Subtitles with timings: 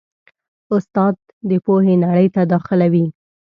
[0.75, 1.15] استاد
[1.49, 3.05] د پوهې نړۍ ته داخلوي.